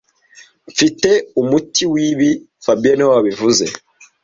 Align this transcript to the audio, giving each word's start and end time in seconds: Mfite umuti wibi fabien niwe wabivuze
Mfite 0.71 1.09
umuti 1.41 1.83
wibi 1.93 2.29
fabien 2.63 2.95
niwe 2.97 3.11
wabivuze 3.15 3.65